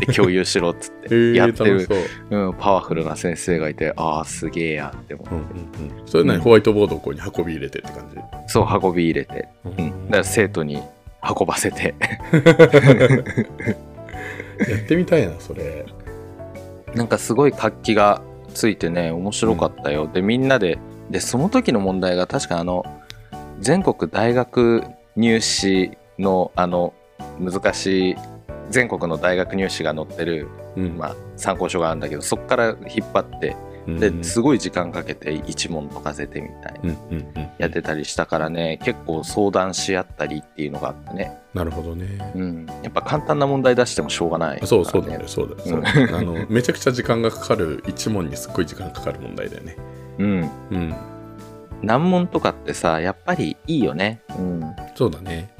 [0.00, 0.06] て。
[0.06, 1.14] で、 共有しろっつっへて。
[1.14, 5.54] えやってる、楽しそう、うん、パワフルな先生がいて、ああ、すげえやって思うんって。
[5.54, 8.16] うんうん、それなに、うんホワイトボードをここに運び入れてって感じ、
[8.46, 9.48] そう、運び入れて。
[9.64, 10.06] ううん。
[10.06, 10.82] だから生徒に
[11.22, 11.94] 運ばせて。
[14.68, 15.86] やってみたいなそれ
[16.94, 18.20] なんかすごい活気が
[18.52, 20.08] ついてね、面白かったよ。
[20.12, 20.78] で、みんなで、
[21.08, 22.84] で、その時の問題が確かあの、
[23.60, 24.82] 全国大学
[25.16, 26.92] 入試のあの、
[27.38, 28.16] 難しい、
[28.70, 36.96] 全国の大学入試が載ってる、うんまあ、参考書があるんだけど、そこから引っ張って、うんですごい時間かけて一問解かせてみたいうんうん
[37.36, 41.38] うんやってたりしたからね、結構相談し合ったりっていうのがあってね。
[41.52, 42.66] なるほどね、うん。
[42.82, 46.16] やっぱ簡単な問題出してもしょうがないね、そうそうだよそうだよ、そうだよ。
[46.16, 49.76] あのめちゃくちゃ時間がかかる一問にすっごい時間かかる問題だよね。
[50.18, 50.50] うん。
[50.70, 50.94] うん。
[51.82, 54.20] 難問とかってさ、やっぱりいいよね。
[54.38, 54.62] うん。
[54.94, 55.50] そうだね。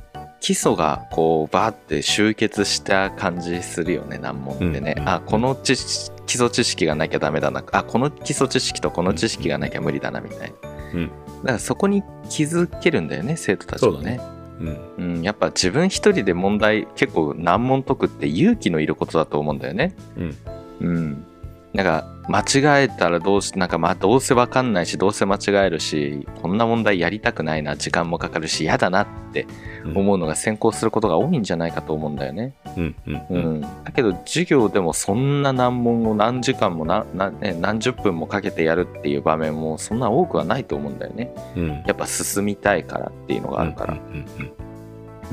[0.40, 5.08] 基礎がこうバーって集結した感じするよね難問ってね、うん。
[5.08, 7.64] あこの知識基礎知識がなきゃダメだな。
[7.72, 11.08] あこの基礎知識とこの知識がなきゃ無理だなみたいな、うん。
[11.08, 14.20] だからそこに気づけるんだよね生徒たちもね。
[14.60, 15.16] うん。
[15.16, 19.96] うん、やっぱ自分一人で問題結構難問解くって勇気のいることだと思うんだよね。
[20.16, 20.36] うん。
[20.82, 21.26] うん
[21.72, 22.40] なんか間
[22.80, 29.46] 違えたらどうしなんかまあどうせわかんないしどうせ間違えるしこんな問題やりたくないな時間もかかるし嫌だなって
[29.94, 32.54] 思うのが先行することが多いんじゃないかと思うんだよね。
[32.76, 41.32] うんうんううんん、だけど授業でもそんな難問を何時間もなな、ね、何十分もかけてやるっていう場面もそんな多くはないと思うんだよね。
[41.56, 43.94] うんやっぱ進みたいからっていうのがあるから。
[43.94, 44.52] うんうんうん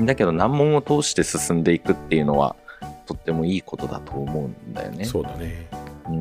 [0.00, 2.54] だけど難問を通して進んでいくっていうのは
[3.06, 5.04] とってもいいことだと思うんだよね。
[5.04, 5.66] そうだね
[6.08, 6.20] うん。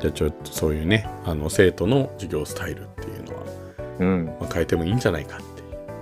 [0.00, 3.42] じゃあちょっとそういうねあの生徒の授業スタイルっていうのは、
[3.98, 5.58] うん、まあ、変えてもいいんじゃないかって。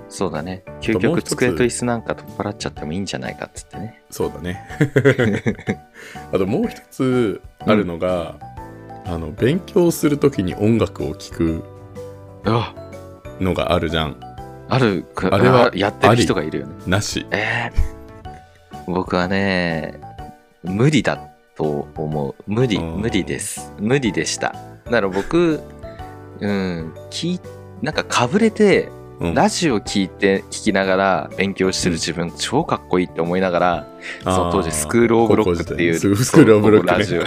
[0.08, 0.62] そうだね。
[0.80, 4.02] 究極机と椅子なんか取っ払っちゃってもいいんじゃないかっつってね。
[4.10, 4.66] そうだね。
[6.32, 8.36] あともう一つあるのが、
[9.04, 11.64] あの勉強するときに音楽を聴く
[12.44, 12.74] あ。
[13.40, 14.16] のがあるじゃん。
[14.68, 15.04] ある。
[15.14, 16.74] くあれはやってる人がいるよね。
[16.86, 17.26] なし。
[17.30, 18.92] えー。
[18.92, 20.00] 僕はね、
[20.62, 21.14] 無理だ。
[21.14, 22.34] っと思う。
[22.46, 23.72] 無理無理です。
[23.80, 24.54] 無理でした。
[24.84, 25.60] だから僕
[26.40, 27.40] うん聞い
[27.82, 28.88] なんかかぶれて
[29.18, 29.34] うん。
[29.34, 33.86] ラジオ聞いて聞きながら勉強してる自分超かっこいいって思いながら
[34.22, 36.92] その当時スクールオブロックっていうスクールオブロックね。
[36.98, 37.22] ラジオ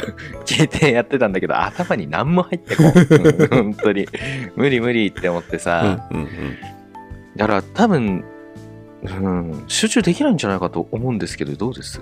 [0.45, 3.47] 聞いてやってたんだけど頭に何も入ってこんうん。
[3.73, 4.07] 本当に。
[4.55, 6.29] 無理無理って思ってさ、うんうんうん。
[7.35, 8.23] だから多分、
[9.03, 11.99] うん、集中できないんじゃないかと思うんですけどどうです？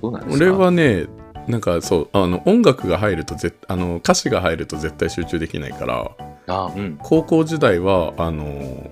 [0.00, 0.44] どうなんですか？
[0.46, 1.04] 俺はね
[1.48, 6.10] なんかそうあの音楽が入るとぜあの歌詞が入ると絶対集中できないから
[6.48, 6.98] あうん。
[7.02, 8.90] 高校時代はあの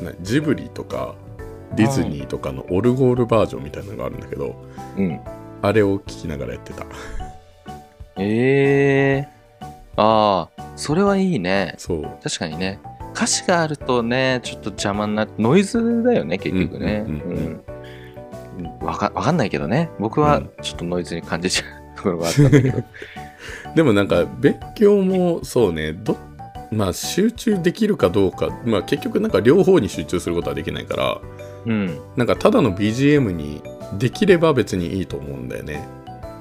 [0.00, 1.14] なジブリとか
[1.74, 4.54] ディズニーとかのオルゴールバージョンみたいなのがあるんだけど
[4.96, 5.20] うん。
[5.62, 6.84] あれを聞きながらやってた。
[8.18, 9.28] ええ
[9.96, 11.74] ああそれはいいね。
[11.78, 12.02] そう。
[12.22, 12.80] 確かにね。
[13.14, 17.04] 歌詞があるとねちょっと邪魔になってノイズだよね結局ね。
[17.06, 17.36] うんうんうんうん。
[17.36, 17.64] うん
[18.82, 19.90] わかわかんないけどね。
[19.98, 20.50] 僕はうん。
[20.62, 22.82] ちょっとノイズに感じちゃうところがあったんだけど。
[23.74, 25.92] でもなんか勉強もそうね。
[25.92, 26.16] ど
[26.70, 28.48] まあ集中できるかどうか。
[28.64, 31.20] まあ結局なんか両方に集中することはできないから。
[31.66, 31.98] うん。
[32.16, 33.62] なんかただの BGM に
[33.98, 35.86] できれば別にいいと思うんだよね。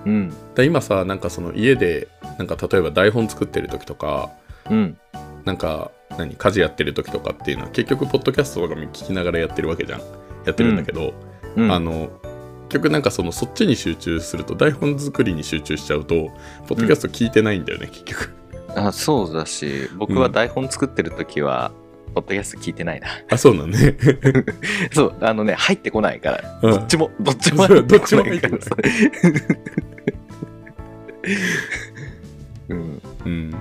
[0.06, 0.34] うん。
[0.56, 4.30] だ今さなんかその家でなんか例えば台本作ってる時とか
[4.69, 4.97] うん。
[5.45, 9.99] なんか何家事やってる時とかっていうのは結局ポッドキャストとかも聞きながらやってるわけじゃん。
[10.45, 11.13] やってるんだけど、
[11.56, 11.71] うん。
[11.71, 12.31] あの結
[12.71, 16.31] 局なんかそのそっちに集中すると台本作りに集中しちゃうと
[16.67, 18.36] ポッドキャスト聞いてないんだよね、結局。
[18.75, 21.71] あそうだし僕は台本作ってる時は、
[22.13, 23.07] ポッドキャスト聞いてないな。
[23.29, 23.97] あそうなんね。
[24.91, 26.71] そうあのね入ってこないから、うん。
[26.71, 28.49] どっちもどっちもそう入ってこないから。
[28.49, 28.75] どっちも
[32.69, 33.01] うん。
[33.25, 33.55] うん。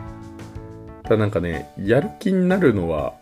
[1.04, 3.14] ただなんかねやる気になるのは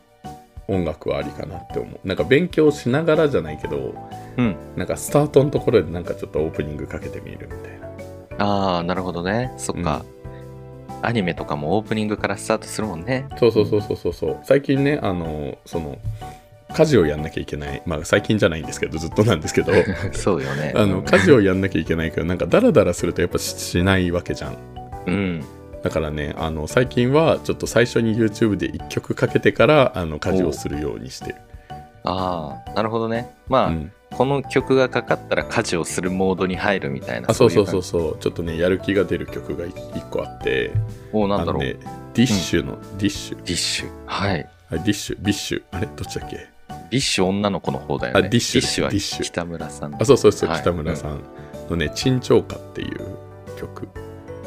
[0.66, 2.09] 音楽はありかなって思う。
[2.09, 3.94] なんか勉強しながらじゃないけど
[4.38, 4.57] うん。
[4.77, 7.88] なんかスタートのところでなんかちょっとオープニングかけてみるみたいな。
[8.44, 9.53] ああなるほどね。
[9.59, 10.05] そっか、
[11.03, 13.29] アニメとかもオープニングからスタートするもんね。
[13.38, 14.38] そうそうそうそうそうそう。
[14.44, 15.98] 最近ねあのその
[16.72, 17.83] 家事をやんなきゃいけない。
[17.85, 19.72] まあ最近じゃないんですけどずっとなんですけど。
[20.12, 20.72] そうよね。
[20.77, 24.57] あの家事をやんなきゃいけないけどなんかダラダラするとやっぱししないわけじゃん。
[25.07, 25.44] うん。
[25.83, 31.37] だからねあの最近はちょっと最初に YouTube で1曲かけてからあの家事をするようにしてる、
[32.05, 33.31] ああなるほどね。
[33.48, 40.72] まあ、うん、この曲がかかったら家事をするモードに入るみたいなあそうそうそううそうちょっとねやる気が出る曲が1個あって。
[41.12, 41.76] おなんだろう、ね
[42.14, 43.37] ディッシュの、ディッシュ。
[43.37, 43.90] ディッシュ。
[44.07, 44.48] はい。
[44.70, 45.16] あディッシュ。
[45.20, 45.62] ビッシュ。
[45.70, 45.87] あれ？
[45.87, 46.48] どっちだっけ？
[46.90, 48.18] ビッシュ女の子の方だよね。
[48.18, 49.22] あディッシュディッシュはディッシュ。
[49.22, 49.94] 北村さん。
[49.94, 50.61] あそうそうそうはい。
[50.62, 51.20] 北村さん。
[51.70, 52.98] のね「珍鳥歌」っていう
[53.57, 53.88] 曲。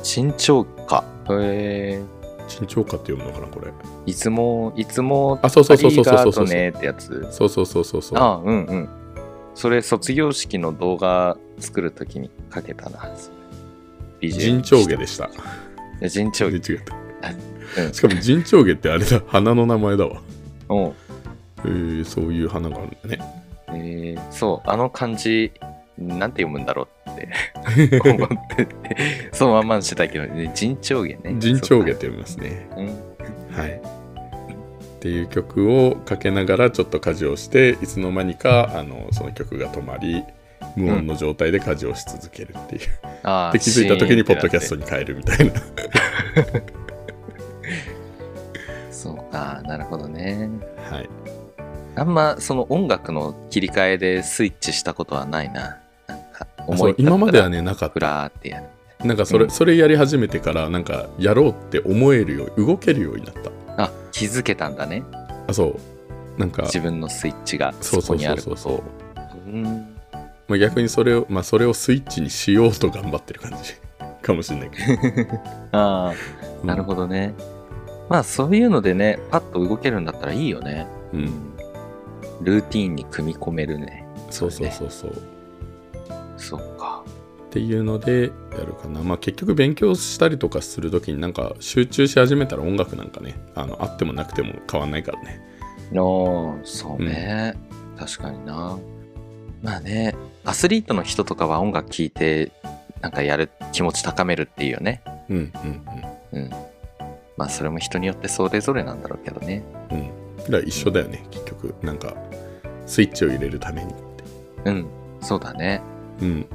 [0.04, 2.04] 身長かへえ
[2.50, 3.72] 珍鳥歌って読むのかなこれ。
[4.06, 7.28] いつもいつもあそうそうそうそうそうそうありがとねってやつ。
[7.32, 8.20] そうそうそうそうそう。
[8.20, 8.90] あうんうん。
[8.90, 9.01] そ
[9.70, 13.10] れ卒業式の動画作るときにかけたな。
[14.22, 15.26] 陣長下でした。
[15.26, 15.30] い
[16.02, 17.94] や陣長違下ったうん。
[17.94, 19.22] しかも陣長下ってあれだ。
[19.28, 20.22] 花の名前だわ。
[20.70, 20.76] う。
[20.76, 20.94] ん
[21.64, 23.20] えー、そういう花があるんだね。
[23.70, 25.52] えーそうあの漢字
[25.98, 28.00] なんて読むんだろうって。
[28.10, 29.30] 思ってて。
[29.32, 31.36] そのまんまにしてたけどね陣長下ね。
[31.40, 32.68] 陣長下って読みますね。
[32.78, 32.86] うん。
[33.56, 34.01] はい
[35.02, 40.24] っていう曲をかけながらちょっと家事をしていつの間にかあのその曲が止まり
[40.76, 42.82] 無音の状態で家事をし続けるっていう、
[43.24, 45.60] あーで気づいた時にポッドキャストに変えるみたいな。
[45.60, 45.60] て
[48.92, 50.52] そうかなるほどね。
[50.92, 51.10] はい。
[51.96, 55.80] あんまその音楽の切り替えでスイッチしたことはないな。
[56.06, 58.68] なんか思そい今まではねなかっふたらーってやる。
[59.04, 59.50] なんかそれ,、うん。
[59.50, 65.04] それやり始めてからなんかやろうって思えるよう動けるようになったあ気づけたんだね。
[65.48, 66.40] あそう。
[66.40, 69.44] なんか自分のスイッチがそそうそうこにあそうそうることを。
[69.48, 69.64] うん。
[70.48, 73.76] まあ、逆にそれを、まあ、それをスイッチにしようと頑張ってる感じ。
[74.22, 75.40] かもしれないけど、
[75.72, 77.34] ああなるほどね、
[78.08, 80.86] まあそういうのでねパッと動けるんだったらいいよね。
[81.12, 81.58] ど、うん、
[82.42, 84.06] ルーティーンに組み込めるね。
[84.30, 85.14] そうそうねそうそう。
[86.38, 86.71] そっか
[87.52, 89.02] っていうのでやるかな。
[89.02, 95.42] まあ結局勉強したりとかするときになんか集中し始めたら音楽なんかねあのあってもなくても変わんないからね。
[95.92, 97.58] のそうね、
[97.98, 98.80] 確かにな。
[99.62, 102.54] まあねアスリートの人とかは音楽聴いて
[103.02, 105.02] なんかやる気持ち高めるっていうよね。
[105.30, 105.38] うん
[106.34, 106.50] うんうん。
[107.36, 109.62] まあそれも人によってそれぞれなんだろうけどね。
[109.92, 110.38] うんうん。
[110.38, 111.26] だから一緒だよね。
[111.30, 112.16] 結局なんか
[112.86, 114.24] スイッチを入れるためにって。
[114.70, 114.88] うん。
[115.20, 115.82] そうだね。
[116.22, 116.46] うん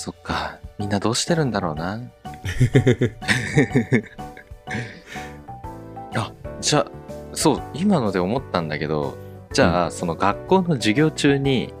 [0.00, 0.58] そっか。
[0.78, 2.00] みんなどうしてるんだろうな。
[6.16, 6.32] あ
[6.62, 6.86] じゃあ
[7.34, 9.18] そう今ので思ったんだけど
[9.52, 11.74] じゃあ、その学校の授業中に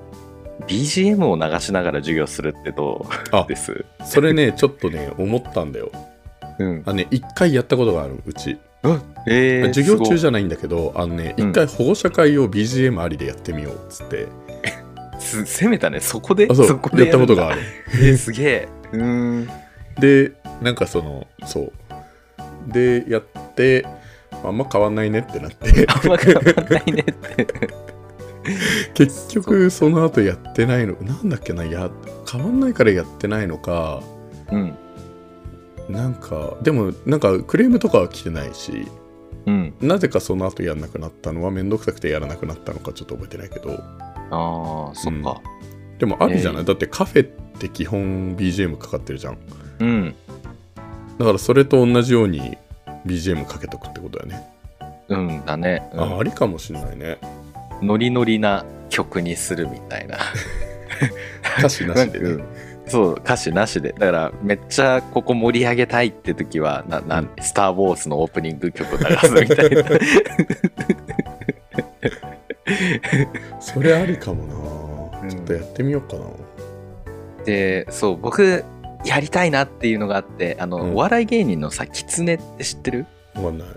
[0.66, 3.86] BGM を流しながら授業するってどあうです？
[4.04, 5.90] それねちょっとね思ったんだよ。
[6.58, 6.82] うん。
[6.84, 8.58] あね一回やったことがあるうち。
[9.26, 14.26] えー、授業中じゃゃないんだけどあのねうん一回保護者会を BGM ありでやってみようっつって、
[15.20, 16.00] す攻めたね。
[16.00, 16.48] そこで？
[16.50, 17.66] あそうこでやったことがああるる。
[18.08, 18.68] えー、すげえ。
[18.92, 19.48] うーん。
[19.98, 21.72] でなんかそのそう
[22.72, 23.22] でやっ
[23.54, 23.86] て
[24.44, 27.46] あんま変わんないねってなってあんま変わんないねって。
[28.94, 31.90] 結局その後やってないのなんだっけなや
[32.30, 34.02] 変わんないからやってないのか
[34.50, 34.74] うん。
[35.88, 38.86] なんかでもなんかクレームとかは来てないし
[39.46, 39.74] うん。
[39.80, 43.82] なぜかその後やんなくなったのはめんどくさくてやらなくなったのかちょっと覚えてないけど
[44.30, 45.40] ああ、そっか。
[45.98, 47.26] でもあるじゃない、えーだってカフェっ
[47.58, 49.38] て基本 BGM かかってるじゃん
[49.80, 50.14] うん。
[51.18, 52.56] だからそれと同じように
[53.06, 54.50] BGM かけとくってことだよね、
[55.08, 55.88] うんだね。
[55.92, 57.18] うんあありかもしんないね
[57.82, 60.18] ノリノリな曲にするみたいな。
[61.58, 62.44] 歌詞なしでね、うん
[62.86, 63.92] そう、歌詞なしで。
[63.92, 69.84] だから、めっちゃここ盛り上げたいって時は、な、な、うんスター・ウォーズのオープニング曲を流すみたいな。
[73.60, 75.28] それありかもな、うん。
[75.30, 76.22] ちょっとやってみようかな。
[77.44, 78.64] で、そう、僕、
[79.04, 80.92] やりたいなっていうのがあって、あの、うん。
[80.94, 83.06] お笑い芸人のさ、キツネって知ってる？
[83.34, 83.68] わかんない。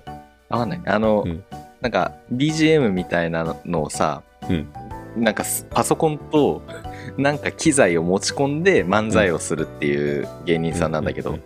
[0.50, 0.82] わかんない。
[0.86, 1.44] あの、うん。
[1.82, 4.68] なんか、BGM みたいなのをさ、うん。
[5.16, 6.64] なんかすパソコンと、
[7.18, 11.38] なんか機材を持ち込んで漫才をするっていう芸人さんなんだけど、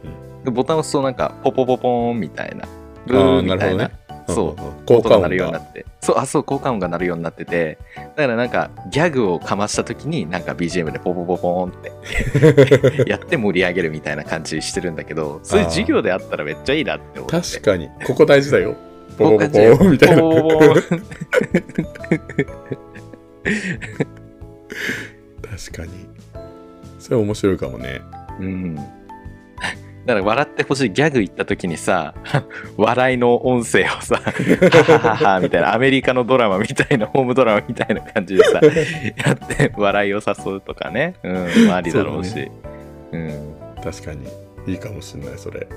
[0.46, 2.66] ボタンを押すとなんか、ポポポポーンみたいな、
[3.06, 3.88] ブーあなるほどみたいな。
[3.90, 3.94] ね、
[4.28, 5.66] そう効果音音が鳴るようになが。
[5.66, 17.42] って、そう、あ、そう、効果音が鳴るようになってて、だからなんか、ギャグをかました時に、なんか BGM でポポポポーンって やって盛り上げるみたいな感じしてるんだけど、そういう授業であったらめっちゃいいなって思って。
[17.42, 17.90] 確かに。
[18.06, 18.76] ここ大事だよ。
[19.18, 20.22] ポポポこういう感じでポみたいな。
[20.22, 21.04] ポポポポーン。
[25.42, 26.08] 確かに。
[27.00, 28.02] それ面白いかもね。
[28.40, 28.97] うん。
[30.08, 32.14] だから笑ってほしいギャグ言った時にさ、
[32.78, 42.32] 笑いの音声をさ、ははははみたいな、アメリカのドラマみたいな、ホームドラマみたいな感じでさ、 やって笑いを誘うとかね、うん、ありだろうし。
[42.32, 42.50] そう
[43.12, 43.56] うん。
[43.84, 44.28] 確かに
[44.66, 45.68] いいかもしんないそれ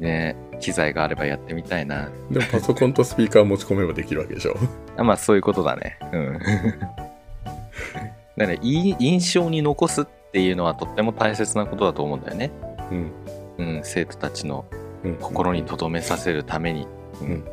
[0.00, 2.08] ね機材があればやってみたいな。
[2.30, 4.56] でもパソコンとスピーカー持ち込めばできるわけでしょ
[4.96, 5.98] あまあそういうことだね。
[6.12, 6.38] うん。
[8.38, 12.50] だからいい印象に残すっていうのはとっても大切なことだと思うんだよね。
[12.90, 13.12] うん
[13.60, 14.64] うん、生徒たちの
[15.04, 15.16] うん。
[15.16, 16.86] 心に留めさせるために。
[17.20, 17.44] うんうん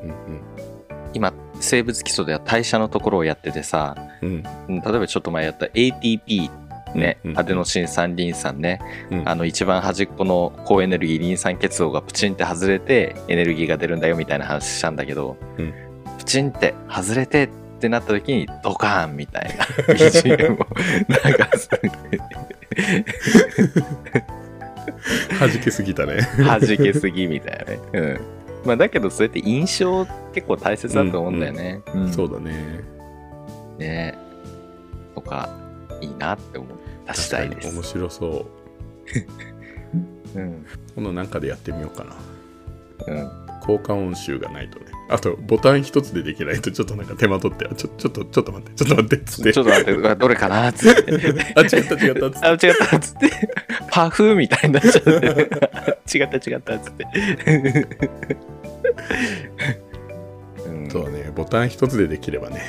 [1.14, 4.44] 今、生物基礎では代謝のところをやっててさ、うん。
[4.70, 6.50] うん例えばちょっと前やった ATP
[6.96, 8.80] ね、うんうんアデノシン酸リン酸ね、
[9.12, 9.30] うん。
[9.30, 15.74] あの一番端っこの高エネルギーリン酸結合がプチンって外れてエネルギーが出るんだよみたいな話したんだけど、うん。
[16.18, 19.66] プチンって外れてってなった時にドカーンみたいな。
[19.94, 20.68] BGM を
[21.08, 21.70] 流す
[25.40, 26.20] 弾けすぎたね。
[26.38, 28.20] 弾けすぎみたいなね、うん。
[28.66, 32.12] まあ、だけどそうやって印象結構大切だと思うんだよね、うん。
[32.12, 32.82] そうだね。
[33.78, 34.18] ね。
[35.16, 35.50] とか
[36.02, 37.68] いいなって思った次第です。
[37.68, 38.46] 確かに面白そ
[40.36, 40.40] う。
[40.40, 40.66] うん。
[40.96, 43.14] このなんかでやってみようかな。
[43.14, 43.30] うん。
[43.62, 52.58] 効果音集がないとねあとボタン一つでできないとちょっとなんか手間取ってあちょちょっとちょっと待ってちょっと待ってっつってちょっと待ってどれかなっつってあ違った違ったっつってあ、違っ
[52.90, 53.32] たっつって、
[53.90, 55.10] パフみたいになっちゃって、
[56.18, 57.08] 違った違ったっつって。
[60.66, 62.62] うんそうだねボタン一つでできればね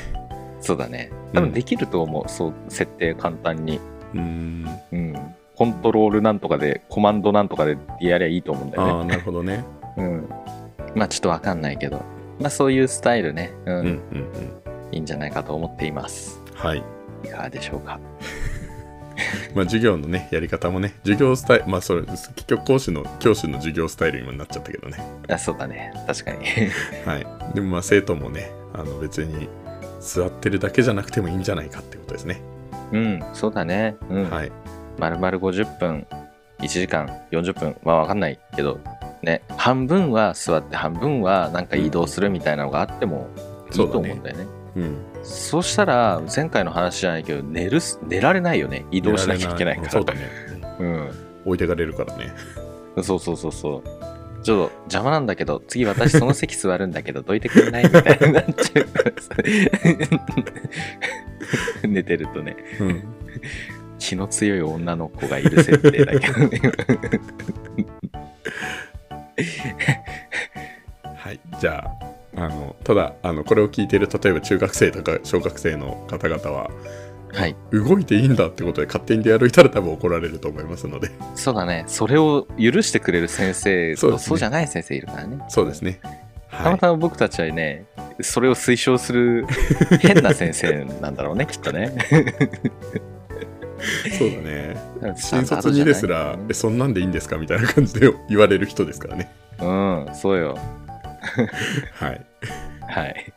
[0.60, 1.10] そうだね。
[1.32, 3.80] 多分できると思う、そう、設定簡単に。
[4.14, 5.34] うーんうん。
[5.56, 8.92] コントロールなんとかで、コマンドなんとかでやりゃいいと思うんだよね。
[8.92, 9.64] ああなるほどね
[9.96, 10.28] うん。
[10.94, 12.02] まあちょっとわかんないけど、
[12.40, 14.02] まあそういうスタイルね、うん、うんうんうん
[14.92, 16.40] いいんじゃないかと思っています。
[16.54, 16.82] はい
[17.24, 18.00] いかがでしょうか？
[19.54, 24.98] まあ授業のねやり方もね授業スタイルまあそれ結局講師の教師の授業スタイルにもなっちゃったけどね
[25.28, 25.92] あそうだね。
[26.06, 26.38] 確かに。
[27.04, 29.48] はいでもまあ生徒もねあの別に
[30.00, 32.40] 座ってるだけじゃなくてもいいんじゃないかってことですね、
[32.92, 33.96] うん、そうだね。
[34.08, 34.30] うん。
[34.30, 34.52] はい
[34.98, 36.06] まるまる50分、
[36.58, 38.80] 1時間、40分はわかんないけど、
[39.22, 43.28] ね、半分は座って半分はなんか移動するみたいなのがあっても
[43.72, 44.46] いいと思うんだよね。
[44.76, 48.86] うんそうしたら、前回の話じゃないけど、寝るす、寝られないよね。
[48.90, 49.90] 移動しなきゃいけないから。
[49.90, 50.20] そうだね
[50.78, 51.10] うん。
[51.44, 52.32] 置いてかれるからね
[53.02, 54.44] そうそうそうそう。
[54.44, 59.34] ちょっと邪魔なんだけど、次私その席座るんだけど、どいてくれないみたいになっちゃうからさ
[61.82, 62.56] 寝てるとね。
[62.80, 63.02] うん
[63.98, 66.60] 気の強い女の子がいる設定だけどね。
[71.16, 71.84] はいじゃ
[72.36, 76.70] ああのただあのこれを聞いている例えば中学生とか小学生の方々は
[77.32, 77.54] はい。
[77.72, 81.10] 動いていいんだってことで勝手に出歩いたら多分怒られると思いますので。
[81.34, 81.84] そうだね。
[81.86, 84.16] それを許してくれる先生そうね。
[84.16, 85.38] とそうじゃない先生いるからね。
[85.48, 86.00] そうですね。
[86.48, 86.64] はい。
[86.64, 87.84] たまたま僕たちはね
[88.20, 89.46] それを推奨する
[90.00, 91.96] 変な先生なんだろうねきっとね
[94.18, 94.76] そうだね。
[95.16, 99.30] 新卒にですら「えそんなんでいいんですか?」みたいな感じで言われる人ですからね。
[99.60, 100.56] うんそうよ。
[101.94, 102.26] はい。
[102.88, 103.32] はい。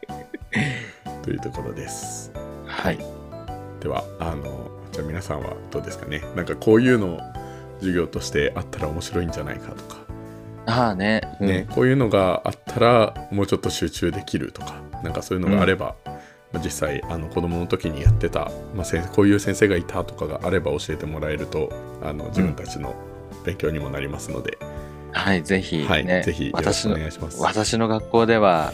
[1.24, 2.32] というところです。
[2.66, 2.98] はい。
[3.80, 6.22] ではあのじゃあ皆さんはどうですかね？
[6.36, 7.20] なんかこういうの
[7.80, 9.98] 授業としてあったら面白いんじゃないかとか、
[10.68, 16.01] ああね,、うん、ねこういうのがあったらもうちょっと集中できるとかなんかそういうのがあれば、まあ
[16.60, 21.72] 実際あの子供の時にやってた、まあ、先こういう先生がいたとかがあれば教えてもらえると
[22.04, 22.96] あの自分たちの
[23.46, 24.58] 勉強にもなりますので、
[25.14, 27.42] はいぜひ、ねはいぜひよろしくお私の願いします。
[27.42, 28.74] 私の学校では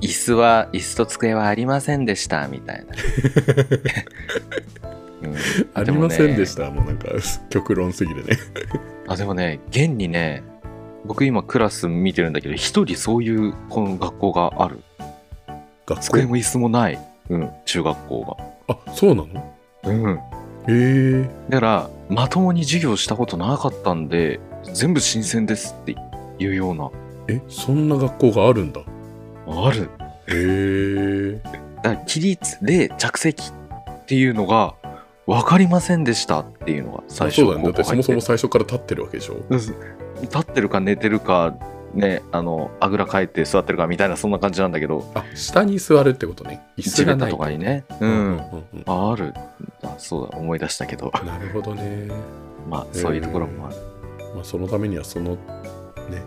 [0.00, 2.94] 椅子は椅子と机はありませんでしたみたいな、
[5.28, 5.36] うん。
[5.74, 7.10] ありませんでした、もうなんか
[7.50, 8.38] 極論すぎるね。
[9.08, 10.42] あでもね現にね
[11.04, 14.82] 僕今クラス見てるんだけど一人そういうこの学校がある
[15.96, 18.36] 机も椅子もない、うん、中学校
[18.68, 19.26] あそうなの？
[19.82, 20.10] がうん。
[20.16, 20.20] へ
[20.68, 21.30] え。
[21.48, 24.40] だからまともに授業したことなかったんで
[24.72, 25.96] 全部新鮮ですって
[26.38, 26.90] いうような。
[27.28, 28.82] えそんな学校があるんだ？
[29.46, 29.90] ある。
[30.28, 31.40] へえ。
[31.76, 34.74] だから起立で着席っていうのが
[35.26, 37.64] 分かりませんでしたっていうのが最初そうだね。
[37.64, 39.36] だってそもそも最初から立ってるわけでしょ？
[40.20, 41.54] 立ってるか寝てるか
[41.94, 45.10] ねあのあぐらかいて座ってるかみたいなそんな感じなんだけど。
[45.14, 46.62] あ下に座るってことね。
[46.76, 47.38] 椅子がないと。
[47.38, 47.84] かにね。
[48.00, 48.12] ううん。
[48.12, 48.36] ん、
[48.74, 49.32] うんあある。
[49.82, 51.12] あそうだ思い出したけど。
[51.20, 52.08] うんなるほどね。
[52.68, 53.76] まあそういうところもある、
[54.34, 55.38] まあそのためにはそのね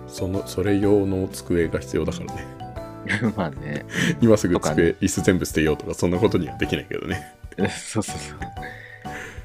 [0.07, 2.47] そのそれ用の机が必要だからね。
[3.37, 3.85] まあね。
[4.21, 7.35] 今すぐ机、椅子全部捨てようとかそんなことにはできないけどね。
[7.57, 8.39] そうそうそう。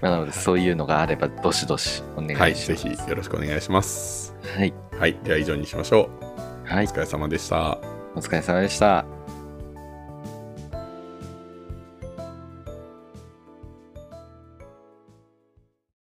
[0.00, 2.40] まあなのでそういうのがあればどしどしお願いします。
[2.42, 4.74] はいぜひよろしくお願いしますはい。
[4.98, 5.16] はい。
[5.24, 6.68] では以上にしましょう。
[6.68, 6.86] はい。
[6.86, 7.78] お疲れ様でした。
[8.14, 9.17] お疲れ様でした